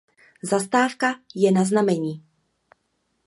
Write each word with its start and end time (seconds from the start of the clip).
Zastávka 0.43 1.15
je 1.35 1.51
na 1.51 1.65
znamení. 1.65 2.23